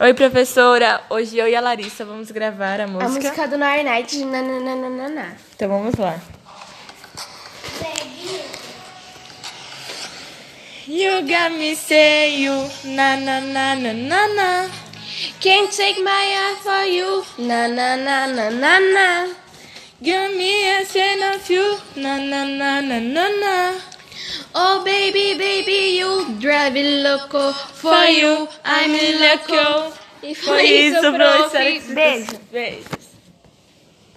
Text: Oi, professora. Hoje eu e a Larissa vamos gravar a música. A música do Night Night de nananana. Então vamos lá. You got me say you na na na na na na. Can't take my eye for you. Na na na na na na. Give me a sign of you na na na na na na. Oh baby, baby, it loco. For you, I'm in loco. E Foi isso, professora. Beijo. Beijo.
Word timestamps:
Oi, 0.00 0.14
professora. 0.14 1.02
Hoje 1.10 1.36
eu 1.38 1.46
e 1.46 1.54
a 1.54 1.60
Larissa 1.60 2.04
vamos 2.04 2.30
gravar 2.30 2.80
a 2.80 2.86
música. 2.86 3.06
A 3.06 3.08
música 3.08 3.48
do 3.48 3.58
Night 3.58 3.84
Night 3.84 4.16
de 4.18 4.24
nananana. 4.24 5.36
Então 5.54 5.68
vamos 5.68 5.94
lá. 5.96 6.18
You 10.88 11.22
got 11.22 11.52
me 11.56 11.76
say 11.76 12.42
you 12.42 12.52
na 12.84 13.16
na 13.16 13.40
na 13.40 13.74
na 13.76 13.92
na 13.92 14.28
na. 14.28 14.70
Can't 15.40 15.70
take 15.70 16.02
my 16.02 16.10
eye 16.10 16.56
for 16.62 16.84
you. 16.84 17.24
Na 17.38 17.68
na 17.68 17.96
na 17.96 18.26
na 18.26 18.50
na 18.50 18.80
na. 18.80 19.28
Give 20.02 20.34
me 20.36 20.68
a 20.68 20.84
sign 20.84 21.22
of 21.34 21.48
you 21.48 21.78
na 21.96 22.18
na 22.18 22.44
na 22.44 22.80
na 22.80 22.98
na 22.98 23.28
na. 23.28 23.74
Oh 24.54 24.82
baby, 24.84 25.34
baby, 25.34 25.51
it 26.70 27.02
loco. 27.02 27.52
For 27.52 28.04
you, 28.06 28.48
I'm 28.64 28.94
in 28.94 29.20
loco. 29.20 29.92
E 30.22 30.34
Foi 30.34 30.62
isso, 30.62 31.00
professora. 31.00 31.94
Beijo. 31.94 32.40
Beijo. 32.52 33.01